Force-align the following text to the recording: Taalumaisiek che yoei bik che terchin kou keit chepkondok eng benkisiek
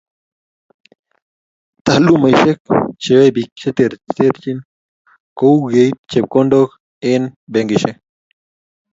Taalumaisiek 1.85 2.59
che 3.01 3.09
yoei 3.15 3.33
bik 3.35 3.49
che 3.59 3.69
terchin 4.17 4.59
kou 5.37 5.55
keit 5.71 5.95
chepkondok 6.11 6.69
eng 7.11 7.25
benkisiek 7.51 7.97